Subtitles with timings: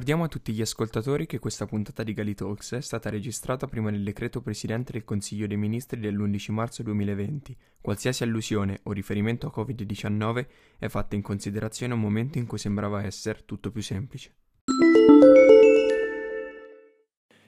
[0.00, 4.02] Ricordiamo a tutti gli ascoltatori che questa puntata di Galitalks è stata registrata prima del
[4.02, 7.54] decreto Presidente del Consiglio dei Ministri dell'11 marzo 2020.
[7.82, 10.46] Qualsiasi allusione o riferimento a Covid-19
[10.78, 14.32] è fatta in considerazione a un momento in cui sembrava essere tutto più semplice.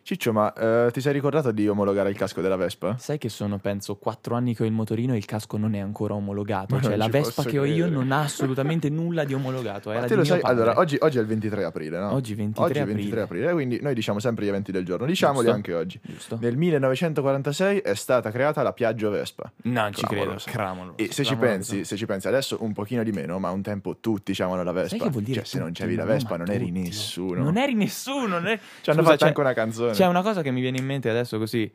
[0.05, 2.97] Ciccio, ma eh, ti sei ricordato di omologare il casco della Vespa?
[2.99, 5.79] Sai che sono, penso, quattro anni che ho il motorino e il casco non è
[5.79, 6.75] ancora omologato.
[6.75, 9.93] Ma cioè, la Vespa che ho io non ha assolutamente nulla di omologato.
[9.93, 10.41] Era te lo sai?
[10.43, 12.13] Allora, oggi, oggi è il 23 aprile, no?
[12.13, 13.01] Oggi 23 Oggi è il aprile.
[13.01, 15.07] 23 aprile, quindi noi diciamo sempre gli eventi del giorno.
[15.07, 15.55] Diciamoli Giusto.
[15.55, 16.01] anche oggi.
[16.03, 16.39] Giusto?
[16.41, 19.53] Nel 1946 è stata creata la Piaggio Vespa.
[19.63, 20.37] Non ci credo.
[20.45, 20.97] Clamoroso.
[20.97, 23.99] E se ci, pensi, se ci pensi adesso un pochino di meno, ma un tempo
[24.01, 24.89] tutti dicevano la Vespa.
[24.89, 27.43] Sai che vuol dire Cioè, se non c'avevi la No, Vespa non eri nessuno.
[27.43, 28.39] Non eri nessuno.
[28.39, 28.59] Eri...
[28.81, 29.92] Ci hanno fatto anche una canzone.
[29.93, 31.71] C'è una cosa che mi viene in mente adesso così.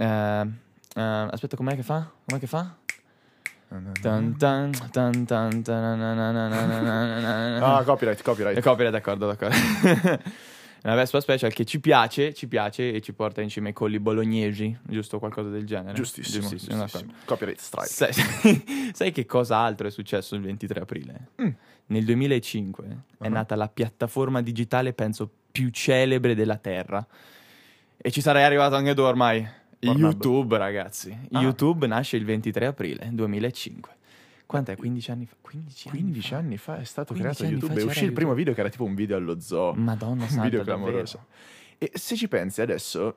[0.00, 2.10] Eh, eh, aspetta, com'è che fa?
[2.26, 2.74] Com'è che fa?
[7.60, 8.56] Ah, copyright, copyright.
[8.56, 9.56] E copyright, d'accordo, d'accordo.
[10.80, 13.98] Una Vespa Special che ci piace, ci piace e ci porta in cima ai colli
[13.98, 15.18] bolognesi, giusto?
[15.18, 15.92] Qualcosa del genere.
[15.94, 16.40] Giustissimo.
[16.48, 17.12] Giustissimo, giustissimo.
[17.24, 17.88] Copyright strike.
[17.88, 21.28] Sai, sai- sai che cosa altro è successo il 23 aprile?
[21.42, 21.48] Mm.
[21.86, 22.84] Nel 2005
[23.18, 23.28] è Uh-huh.
[23.32, 27.04] nata la piattaforma digitale, penso, più celebre della Terra.
[27.96, 29.44] E ci sarei arrivato anche tu ormai.
[29.80, 30.12] Pornhub.
[30.12, 31.16] YouTube, ragazzi.
[31.32, 31.40] Ah.
[31.40, 33.96] YouTube nasce il 23 aprile 2005.
[34.46, 34.76] Quant'è?
[34.76, 35.34] 15 anni fa?
[35.40, 36.36] 15 anni 15 fa?
[36.36, 38.68] anni fa è stato 15 creato YouTube fa e uscì il primo video che era
[38.68, 39.74] tipo un video allo zoo.
[39.74, 40.64] Madonna un video davvero.
[40.64, 41.26] clamoroso.
[41.76, 43.16] E se ci pensi adesso,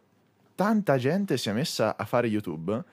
[0.55, 2.83] tanta gente si è messa a fare YouTube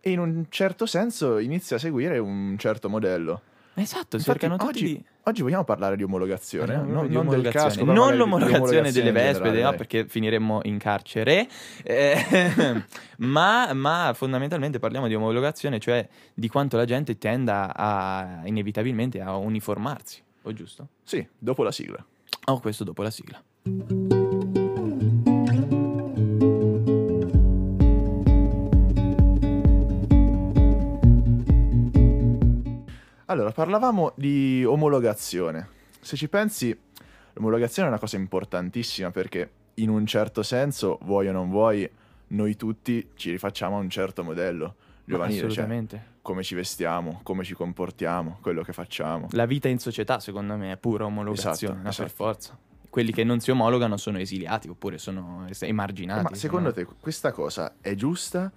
[0.00, 3.40] e in un certo senso inizia a seguire un certo modello.
[3.74, 5.04] Esatto, Infatti, cercano tutti oggi, di...
[5.28, 7.68] oggi vogliamo parlare di omologazione, Parliamo non, di non del omologazione.
[7.68, 11.48] casco, non l'omologazione delle vespe, generale, no, perché finiremmo in carcere,
[11.82, 12.16] Eh,
[13.18, 19.36] ma, ma fondamentalmente parliamo di omologazione, cioè di quanto la gente tenda a, inevitabilmente a
[19.36, 20.88] uniformarsi, o giusto?
[21.02, 22.04] Sì, dopo la sigla.
[22.46, 24.25] Oh, questo dopo la sigla.
[33.36, 35.68] Allora, parlavamo di omologazione.
[36.00, 36.74] Se ci pensi,
[37.34, 41.86] l'omologazione è una cosa importantissima perché in un certo senso, vuoi o non vuoi,
[42.28, 46.04] noi tutti ci rifacciamo a un certo modello giovanile, cioè Assolutamente.
[46.22, 49.28] come ci vestiamo, come ci comportiamo, quello che facciamo.
[49.32, 52.08] La vita in società, secondo me, è pura omologazione, Esatto, no, per esatto.
[52.14, 52.58] forza.
[52.88, 56.22] Quelli che non si omologano sono esiliati oppure sono emarginati.
[56.22, 58.50] Ma secondo sono- te questa cosa è giusta?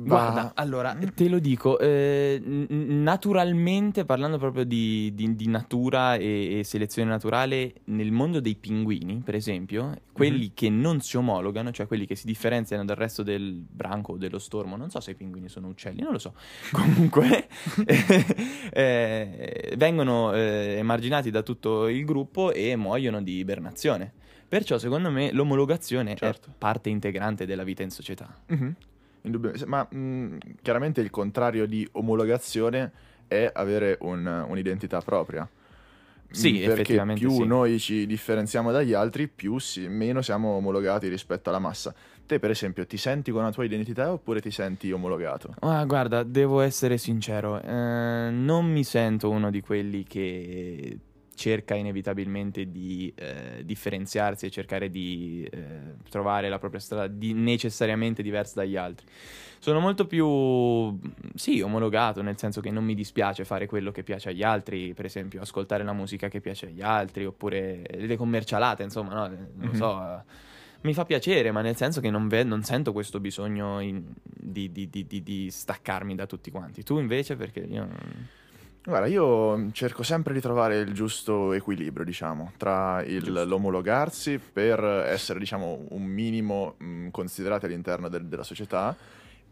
[0.00, 1.08] Guarda, allora Mm.
[1.12, 7.72] te lo dico, eh, naturalmente parlando proprio di, di- di natura e, e selezione naturale,
[7.86, 10.50] nel mondo dei pinguini, per esempio, quelli Mhm.
[10.54, 14.38] che non si omologano, cioè quelli che si differenziano dal resto del branco o dello
[14.38, 16.34] stormo, non so se i pinguini sono uccelli, non lo so,
[16.70, 17.48] comunque
[18.72, 24.12] eh, vengono eh, emarginati da tutto il gruppo e muoiono di ibernazione.
[24.48, 26.50] Perciò secondo me l'omologazione Certo.
[26.50, 28.32] è parte integrante della vita in società.
[28.46, 28.74] Mhm.
[29.22, 29.66] Indubbiamente.
[29.66, 32.92] Ma mh, chiaramente il contrario di omologazione
[33.26, 35.48] è avere un- un'identità propria.
[36.30, 37.44] Sì, Mm, perché effettivamente più sì.
[37.46, 41.94] noi ci differenziamo dagli altri, più si- meno siamo omologati rispetto alla massa.
[42.26, 45.54] Te, per esempio, ti senti con la tua identità oppure ti senti omologato?
[45.60, 50.98] Ah, guarda, devo essere sincero, eh, non mi sento uno di quelli che
[51.38, 55.58] cerca inevitabilmente di eh, differenziarsi e cercare di eh,
[56.10, 59.06] trovare la propria strada di- necessariamente diversa dagli altri.
[59.60, 60.98] Sono molto più,
[61.34, 65.04] sì, omologato, nel senso che non mi dispiace fare quello che piace agli altri, per
[65.04, 69.26] esempio ascoltare la musica che piace agli altri, oppure le commercialate, insomma, no?
[69.54, 69.74] non Mhm.
[69.74, 70.02] so.
[70.02, 70.46] eh,
[70.82, 74.70] mi fa piacere, ma nel senso che non, ve- non sento questo bisogno in- di,
[74.70, 76.82] di- di- di- di staccarmi da tutti quanti.
[76.84, 77.88] Tu invece, perché io...
[78.88, 83.44] Guarda, io cerco sempre di trovare il giusto equilibrio, diciamo, tra il- Giusto.
[83.44, 88.96] l'omologarsi per essere, diciamo, un minimo mh, considerati all'interno del- della società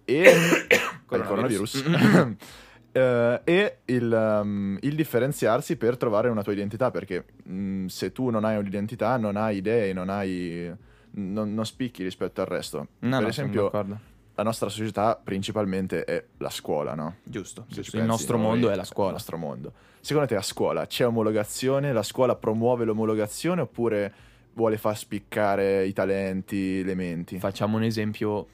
[0.06, 0.22] e
[1.10, 1.84] il coronavirus.
[2.96, 4.10] Eh, e il,
[4.42, 9.19] um, il differenziarsi per trovare una tua identità, perché mh, se tu non hai un'identità,
[9.19, 10.75] non hai idee, non hai.
[11.11, 12.78] non, non spicchi rispetto al resto.
[12.78, 14.00] No, per no, sono esempio, d'accordo.
[14.37, 17.17] La nostra società principalmente è la scuola, no?
[17.23, 17.97] Giusto, giusto.
[17.97, 19.12] il nostro noi- mondo è la Il scuola.
[19.12, 19.73] nostro mondo.
[20.00, 21.93] Secondo te a scuola c'è omologazione?
[21.93, 24.12] La scuola promuove l'omologazione oppure
[24.53, 27.38] vuole far spiccare i talenti, le menti?
[27.38, 28.47] Facciamo un esempio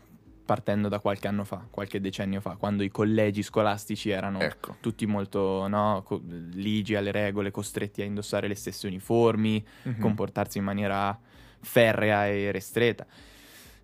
[0.44, 4.76] partendo da qualche anno fa, qualche decennio fa, quando i collegi scolastici erano Ecco.
[4.80, 6.20] tutti molto no, co-
[6.52, 10.00] ligi alle regole, costretti a indossare le stesse uniformi, Mhm.
[10.00, 11.18] comportarsi in maniera
[11.60, 13.06] ferrea e restretta.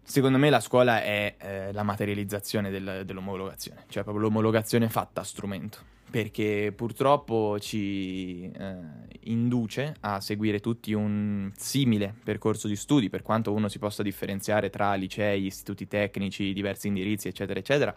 [0.09, 5.25] Secondo me la scuola è eh, la materializzazione del- dell'omologazione, cioè proprio l'omologazione fatta a
[5.25, 5.81] strumento.
[6.11, 8.77] Perché purtroppo ci eh,
[9.25, 14.71] induce a seguire tutti un simile percorso di studi, per quanto uno si possa differenziare
[14.71, 17.95] tra licei, istituti tecnici, diversi indirizzi, eccetera, eccetera.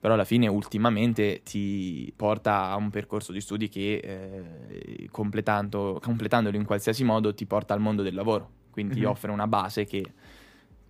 [0.00, 6.56] Però alla fine ultimamente ti porta a un percorso di studi che eh, completando, completandolo
[6.56, 9.02] in qualsiasi modo ti porta al mondo del lavoro, quindi mm-hmm.
[9.02, 9.12] ti mhm.
[9.12, 10.02] offre una base che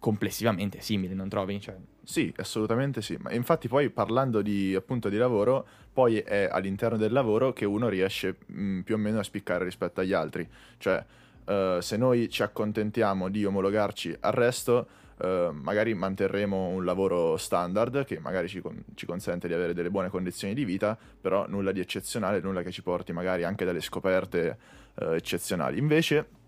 [0.05, 1.59] complessivamente simile, non trovi?
[1.59, 1.75] Cioè...
[2.03, 3.17] Sì, assolutamente sì.
[3.19, 7.89] Ma infatti poi parlando di, appunto, di lavoro, poi è all'interno del lavoro che uno
[7.89, 10.47] riesce mh, mm, più o meno a spiccare rispetto agli altri.
[10.77, 11.03] Cioè,
[11.47, 14.87] uh, se noi ci accontentiamo di omologarci al resto,
[15.23, 19.89] uh, magari manterremo un lavoro standard che magari ci, con- ci consente di avere delle
[19.89, 23.81] buone condizioni di vita, però nulla di eccezionale, nulla che ci porti magari anche delle
[23.81, 24.59] scoperte
[24.97, 25.79] uh, eccezionali.
[25.79, 26.44] Invece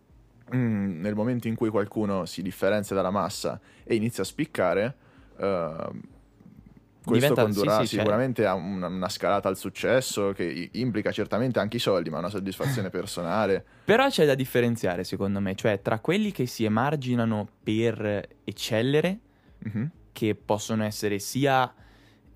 [0.55, 4.97] mm, nel momento in cui qualcuno si differenzia dalla massa e inizia a spiccare,
[5.37, 6.15] uh,
[7.07, 8.59] questo Diventa, condurrà sì, sì, sicuramente certo.
[8.59, 12.91] a una, una, scalata al successo che implica certamente anche i soldi, ma una soddisfazione
[12.91, 13.65] personale.
[13.85, 19.19] Però c'è da differenziare, secondo me, cioè tra quelli che si emarginano per eccellere,
[19.69, 19.87] mm-hmm.
[20.11, 21.73] che possono essere sia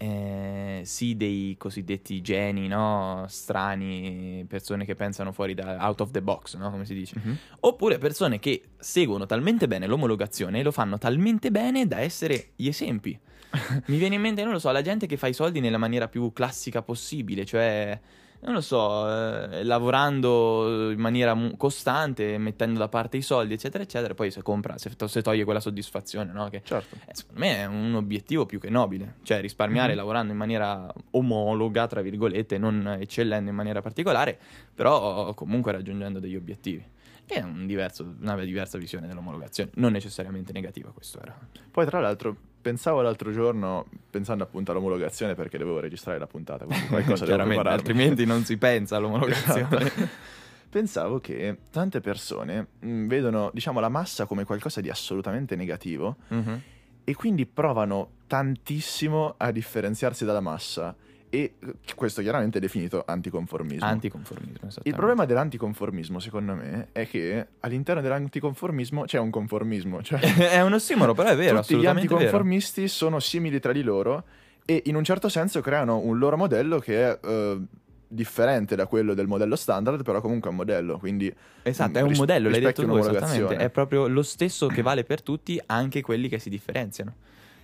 [0.02, 3.26] eh, sì dei cosiddetti geni, no?
[3.28, 6.70] strani, persone che pensano fuori da out of the box, no?
[6.70, 7.34] come si dice, mm-hmm.
[7.60, 12.66] oppure persone che seguono talmente bene l'omologazione e lo fanno talmente bene da essere gli
[12.66, 13.18] esempi.
[13.88, 16.08] Mi viene in mente, non lo so, la gente che fa i soldi nella maniera
[16.08, 18.00] più classica possibile, cioè
[18.40, 23.82] non lo so, eh, lavorando in maniera mu- costante, mettendo da parte i soldi, eccetera,
[23.82, 26.48] eccetera, poi se compra, se, to- se toglie quella soddisfazione, no?
[26.48, 26.96] Che certo.
[27.06, 29.96] eh, secondo me è un obiettivo più che nobile, cioè risparmiare mm-hmm.
[29.96, 34.38] lavorando in maniera omologa, tra virgolette, non eccellendo in maniera particolare,
[34.74, 36.84] però comunque raggiungendo degli obiettivi.
[37.26, 41.38] È un diverso, una diversa visione dell'omologazione, non necessariamente negativa questo era.
[41.70, 46.86] Poi tra l'altro pensavo l'altro giorno, pensando appunto all'omologazione perché dovevo registrare la puntata, quindi
[46.88, 47.72] qualcosa devo prepararmi.
[47.72, 49.76] altrimenti non si pensa all'omologazione.
[49.76, 50.08] Esatto.
[50.70, 56.16] Pensavo che tante persone mh, mm, vedono, diciamo, la massa come qualcosa di assolutamente negativo
[56.32, 56.56] mm-hmm.
[57.02, 60.94] e quindi provano tantissimo a differenziarsi dalla massa
[61.30, 61.54] e
[61.94, 63.86] questo chiaramente è definito anticonformismo.
[63.86, 70.02] Anticonformismo, Il problema dell'anticonformismo, secondo me, è che all'interno dell'anticonformismo c'è un conformismo.
[70.02, 70.18] Cioè
[70.50, 71.60] è un ossimoro, però è vero.
[71.60, 72.92] Tutti gli anticonformisti vero.
[72.92, 74.24] sono simili tra di loro
[74.64, 77.64] e in un certo senso creano un loro modello che è uh,
[78.08, 80.98] differente da quello del modello standard, però comunque è un modello.
[80.98, 83.54] Quindi, esatto, è un ris- modello, l'hai detto tu, esattamente.
[83.54, 87.14] È proprio lo stesso che vale per tutti, anche quelli che si differenziano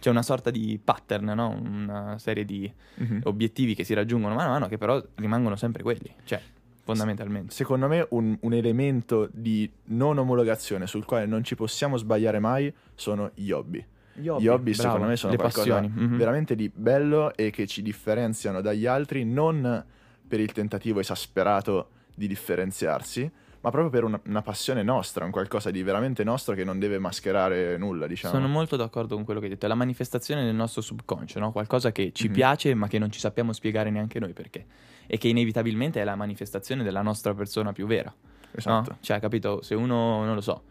[0.07, 1.49] c'è una sorta di pattern, no?
[1.49, 2.73] una serie di
[3.03, 3.23] mm-hmm.
[3.25, 6.41] obiettivi che si raggiungono mano a mano che però rimangono sempre quelli, cioè
[6.85, 7.53] fondamentalmente.
[7.53, 12.73] Secondo me un, un elemento di non omologazione sul quale non ci possiamo sbagliare mai
[12.95, 13.85] sono gli hobby.
[14.13, 16.17] Gli hobby, gli hobby secondo me sono qualcosa mm-hmm.
[16.17, 19.85] veramente di bello e che ci differenziano dagli altri non
[20.29, 23.29] per il tentativo esasperato di differenziarsi,
[23.67, 27.01] ma proprio per una, una, passione nostra, un qualcosa di veramente nostro che non deve
[27.01, 28.33] mascherare nulla, diciamo.
[28.33, 31.51] Sono molto d'accordo con quello che hai detto, è la manifestazione del nostro subconscio, no?
[31.51, 32.33] qualcosa che ci mm-hmm.
[32.33, 34.65] piace ma che non ci sappiamo spiegare neanche noi perché,
[35.09, 38.15] e che inevitabilmente è la manifestazione della nostra persona più vera.
[38.53, 38.91] Esatto.
[38.91, 38.99] No?
[39.01, 40.63] Cioè, capito, se uno, non lo so,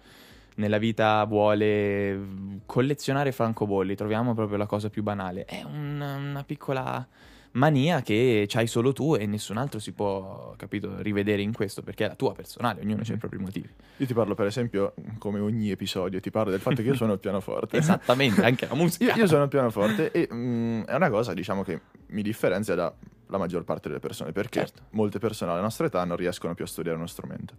[0.55, 2.17] nella vita vuole
[2.65, 7.05] collezionare francobolli, troviamo proprio la cosa più banale, è un, una piccola
[7.55, 12.05] mania che c'hai solo tu e nessun altro si può, capito, rivedere in questo perché
[12.05, 13.11] è la tua personale, ognuno mm-hmm.
[13.11, 13.69] ha i propri motivi.
[13.97, 17.13] Io ti parlo per esempio, come ogni episodio, ti parlo del fatto che io suono
[17.13, 17.77] il pianoforte.
[17.77, 19.05] Esattamente, anche la musica.
[19.05, 23.37] io, io suono il pianoforte e mm, è una cosa, diciamo, che mi differenzia dalla
[23.37, 24.83] maggior parte delle persone perché certo.
[24.91, 27.55] molte persone alla nostra età non riescono più a studiare uno strumento.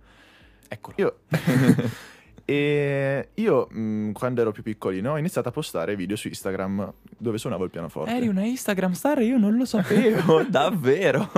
[0.68, 0.96] Eccolo.
[0.98, 1.18] Io...
[2.48, 6.92] E io, mh, mm, quando ero più piccolino, ho iniziato a postare video su Instagram
[7.18, 8.14] dove suonavo il pianoforte.
[8.14, 9.20] Eri una Instagram star?
[9.20, 11.28] Io non lo sapevo, davvero.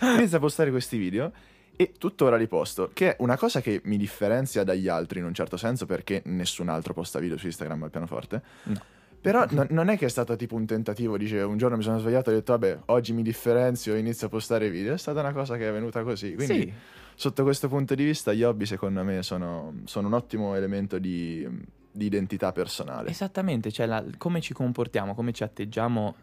[0.00, 1.30] Inizio a postare questi video
[1.76, 5.34] e tuttora li posto, che è una cosa che mi differenzia dagli altri in un
[5.34, 8.42] certo senso perché nessun altro posta video su Instagram al pianoforte.
[8.62, 8.82] No.
[9.20, 11.98] Però no, non è che è stato tipo un tentativo, dice un giorno mi sono
[11.98, 15.20] svegliato e ho detto vabbè, oggi mi differenzio e inizio a postare video, è stata
[15.20, 16.32] una cosa che è venuta così.
[16.34, 16.72] Quindi sì
[17.20, 21.46] sotto questo punto di vista gli hobby secondo me sono, sono un ottimo elemento di,
[21.92, 23.10] di, identità personale.
[23.10, 26.14] Esattamente, cioè la, come ci comportiamo, come ci atteggiamo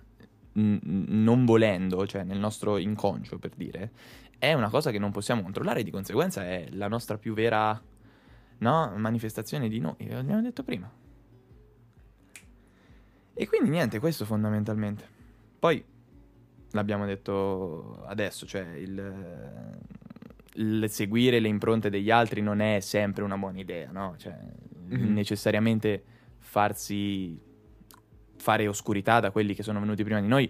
[0.54, 3.92] n- non volendo, cioè nel nostro inconscio per dire,
[4.40, 7.80] è una cosa che non possiamo controllare di conseguenza è la nostra più vera
[8.58, 10.92] no, manifestazione di noi, l'abbiamo detto prima.
[13.36, 15.08] E quindi niente, questo fondamentalmente.
[15.60, 15.86] Poi
[16.72, 19.78] l'abbiamo detto adesso, cioè il
[20.88, 24.16] seguire le impronte degli altri non è sempre una buona idea, no?
[24.18, 24.36] Cioè,
[24.94, 25.14] mm-hmm.
[25.14, 26.04] necessariamente
[26.40, 27.40] farsi
[28.38, 30.50] fare oscurità da quelli che sono venuti prima di noi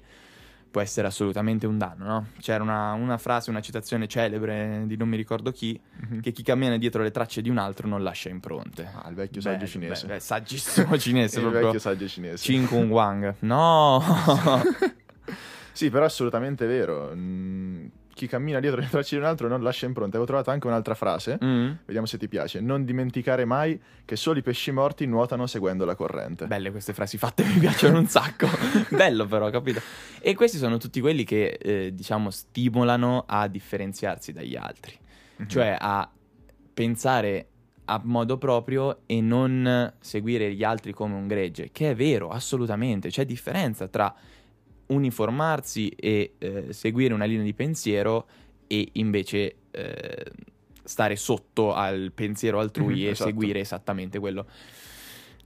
[0.70, 2.28] può essere assolutamente un danno, no?
[2.40, 6.20] C'era una, una frase, una citazione celebre di non mi ricordo chi, Mhm.
[6.20, 8.88] che chi cammina dietro le tracce di un altro non lascia impronte.
[8.94, 10.06] Ah, il vecchio saggio cinese.
[10.06, 11.64] bello, eh, saggissimo cinese, il proprio.
[11.66, 12.44] vecchio saggio cinese.
[12.44, 13.36] Chin Kung Wang.
[13.42, 14.02] No!
[15.72, 17.12] Sì, però è assolutamente vero.
[17.16, 17.86] Mm,
[18.18, 20.18] chi cammina dietro le tracce di un altro non lascia impronte.
[20.18, 21.38] Avevo trovato anche un'altra frase.
[21.42, 21.72] Mm.
[21.86, 22.60] Vediamo se ti piace.
[22.60, 26.48] Non dimenticare mai che solo i pesci morti nuotano seguendo la corrente.
[26.48, 28.48] Belle queste frasi fatte, mi piacciono un sacco.
[28.90, 29.80] Bello però, capito?
[30.20, 34.98] E questi sono tutti quelli che, eh, diciamo, stimolano a differenziarsi dagli altri.
[35.38, 35.48] Mhm.
[35.48, 36.10] Cioè a
[36.74, 37.48] pensare
[37.90, 43.10] a modo proprio e non seguire gli altri come un gregge, che è vero, assolutamente,
[43.10, 44.14] c'è differenza tra
[44.88, 48.28] uniformarsi e eh, seguire una linea di pensiero
[48.68, 50.26] e invece eh,
[50.84, 53.30] stare sotto al pensiero altrui Mhm, e esatto.
[53.30, 54.46] seguire esattamente quello.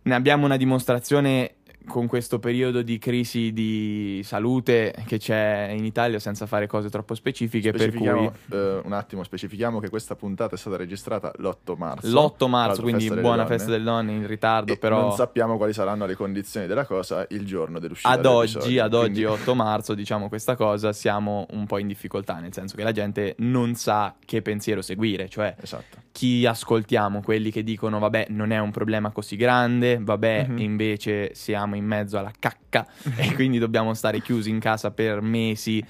[0.03, 1.55] Ne abbiamo una dimostrazione
[1.91, 7.13] con questo periodo di crisi di salute che c'è in Italia senza fare cose troppo
[7.15, 8.07] specifiche, per cui
[8.51, 12.07] eh, un attimo, specifichiamo che questa puntata è stata registrata l'8 marzo.
[12.07, 13.49] l'8 marzo, quindi festa buona donne.
[13.49, 17.25] festa delle donne in ritardo, E però non sappiamo quali saranno le condizioni della cosa
[17.29, 21.65] il giorno dell'uscita ad oggi, ad oggi quindi- 8 marzo, diciamo questa cosa, siamo un
[21.65, 26.00] po' in difficoltà, nel senso che la gente non sa che pensiero seguire, cioè Esatto.
[26.11, 30.57] Chi ascoltiamo, quelli che dicono vabbè non è un problema così grande, vabbè Mhm.
[30.59, 35.83] invece siamo in mezzo alla cacca e quindi dobbiamo stare chiusi in casa per mesi.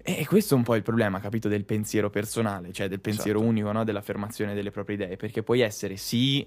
[0.00, 3.50] E questo è un po' il problema, capito, del pensiero personale, cioè del pensiero Esatto.
[3.52, 3.84] unico, no?
[3.84, 6.46] dell'affermazione delle proprie idee, perché puoi essere sì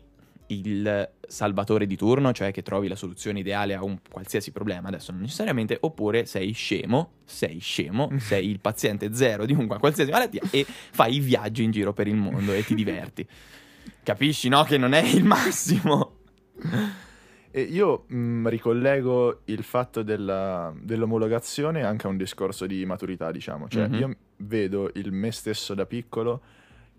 [0.60, 5.12] il salvatore di turno, cioè che trovi la soluzione ideale a un qualsiasi problema, adesso
[5.12, 10.42] non necessariamente, oppure sei scemo, sei scemo, sei il paziente zero di un qualsiasi malattia
[10.52, 13.26] e fai i viaggi in giro per il mondo e ti diverti.
[14.04, 14.64] Capisci, no?
[14.64, 16.18] Che non è il massimo.
[17.54, 23.68] E io mh, ricollego il fatto della- dell'omologazione anche a un discorso di maturità, diciamo.
[23.68, 23.96] Cioè, Mhm.
[24.00, 26.42] io vedo il me stesso da piccolo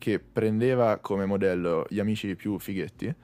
[0.03, 3.15] che prendeva come modello gli amici più fighetti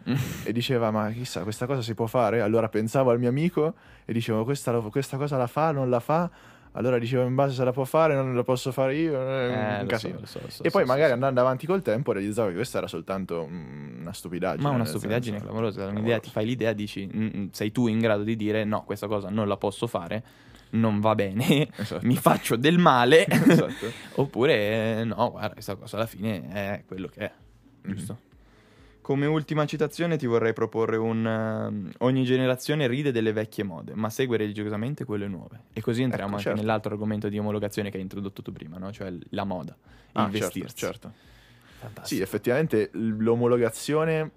[0.45, 2.41] e diceva ma chissà questa cosa si può fare?
[2.41, 5.99] Allora pensavo al mio amico e dicevo questa, lo- questa cosa la fa non la
[5.99, 6.31] fa?
[6.73, 9.79] Allora dicevo in base se la può fare non la posso fare io eh, un
[9.81, 10.15] lo casino.
[10.19, 12.79] so, lo so, lo so, e poi magari andando avanti col tempo realizzavo che questa
[12.79, 17.11] era soltanto mm, una stupidaggine Ma una stupidaggine senso- clamorosa, un'idea, ti fai l'idea, dici,
[17.13, 20.23] "Mm, mm, sei tu in grado di dire no, questa cosa non la posso fare,
[20.71, 22.07] non va bene, Esatto.
[22.07, 23.93] mi faccio del male, Esatto.
[24.17, 27.33] oppure no, guarda, questa cosa alla fine è quello che è,
[27.83, 27.95] Mhm.
[27.95, 28.19] giusto?
[29.01, 31.27] Come ultima citazione ti vorrei proporre un...
[31.27, 35.63] ehm, ogni generazione ride delle vecchie mode, ma segue religiosamente quelle nuove.
[35.73, 36.61] E così entriamo Ecco, anche certo.
[36.61, 38.93] nell'altro argomento di omologazione che hai introdotto tu prima, no?
[38.93, 40.77] Cioè la moda, il Ah, certo, vestirsi.
[40.77, 41.13] certo.
[41.79, 42.07] Fantastico.
[42.07, 44.31] Sì, effettivamente l'omologazione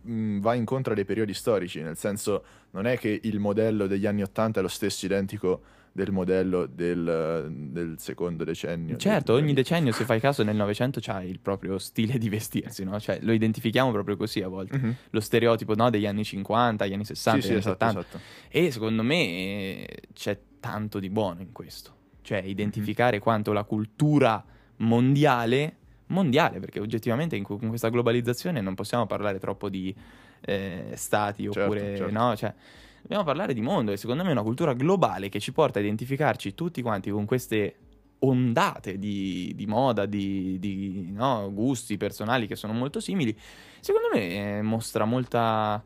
[0.00, 4.06] mh, va incontro a dei periodi storici, nel senso non è che il modello degli
[4.06, 5.62] anni 80 è lo stesso identico
[5.94, 8.96] del modello del, del secondo decennio.
[8.96, 12.82] Certo, del- ogni decennio, se fai caso, nel Novecento c'ha il proprio stile di vestirsi,
[12.82, 12.98] no?
[12.98, 14.78] Cioè, lo identifichiamo proprio così a volte.
[14.78, 14.94] Mhm.
[15.10, 18.00] Lo stereotipo, no, degli anni 50, gli anni 60, Sì, sì, anni esatto, 70.
[18.00, 18.20] esatto.
[18.48, 21.92] E secondo me eh, c'è tanto di buono in questo.
[22.22, 24.42] Cioè, identificare quanto la cultura
[24.78, 25.76] mondiale,
[26.12, 29.94] mondiale, perché oggettivamente in con questa globalizzazione non possiamo parlare troppo di
[30.40, 32.12] eh, stati Certo, oppure certo.
[32.12, 32.54] no, cioè
[33.00, 35.82] dobbiamo parlare di mondo e secondo me è una cultura globale che ci porta a
[35.82, 37.76] identificarci tutti quanti con queste
[38.20, 43.36] ondate di, di moda, di, di, no, gusti personali che sono molto simili,
[43.80, 45.84] secondo me eh, mostra molta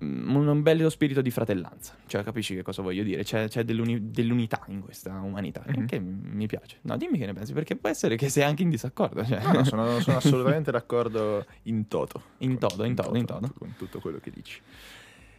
[0.00, 3.24] un bello spirito di fratellanza, cioè capisci che cosa voglio dire?
[3.24, 5.86] C'è, c'è dell'uni- dell'unità in questa umanità, Mhm.
[5.86, 6.78] che mi piace.
[6.82, 9.24] No, dimmi che ne pensi, perché può essere che sei anche in disaccordo.
[9.24, 9.42] Cioè.
[9.42, 12.22] No, no, sono, sono assolutamente d'accordo in toto.
[12.38, 13.52] In toto, in toto, in toto.
[13.58, 14.60] Con tutto quello che dici.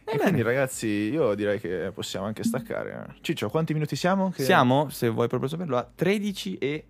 [0.02, 0.22] E bene.
[0.22, 3.14] quindi ragazzi, io direi che possiamo anche staccare.
[3.20, 4.30] Ciccio, quanti minuti siamo?
[4.30, 6.84] Che- Siamo, se vuoi proprio saperlo, a 13 e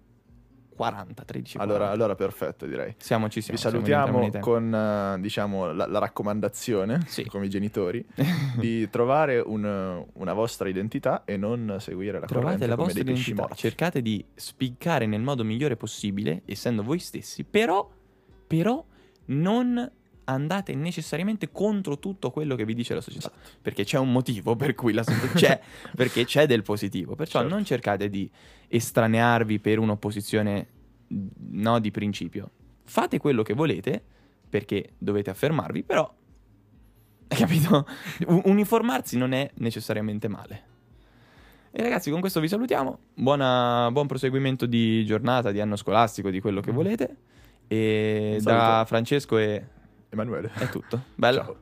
[0.81, 1.25] 40.
[1.25, 1.95] 13 e Allora, 40.
[1.95, 2.95] allora perfetto, direi.
[2.97, 3.59] siamo, ci siamo.
[3.59, 7.27] Vi salutiamo con eh, diciamo, la, la raccomandazione, Sì.
[7.27, 8.03] come i genitori,
[8.57, 13.03] di trovare un- una vostra identità e non seguire la Trovate corrente la come vostra
[13.03, 17.87] identità, cercate di spiccare nel modo migliore possibile, essendo voi stessi, però,
[18.47, 18.83] però
[19.27, 19.91] non
[20.33, 23.59] andate necessariamente contro tutto quello che vi dice la società, Esatto.
[23.63, 25.61] perché c'è un motivo per cui la società c'è,
[25.95, 27.55] perché c'è del positivo, perciò Certo.
[27.55, 28.31] non cercate di
[28.69, 30.67] estranearvi per un'opposizione
[31.51, 32.51] no, di principio.
[32.85, 34.03] Fate quello che volete,
[34.49, 36.13] perché dovete affermarvi, però,
[37.29, 37.87] hai capito?
[38.27, 40.63] Uniformarsi non è necessariamente male.
[41.73, 42.99] E ragazzi, con questo vi salutiamo.
[43.15, 47.17] Buona- buon proseguimento di giornata, di anno scolastico, di quello che volete.
[47.69, 48.83] E da.
[48.85, 49.65] Francesco è,
[50.11, 50.51] Emanuele.
[50.55, 51.01] è tutto.
[51.15, 51.43] Bello.
[51.43, 51.57] Ciao.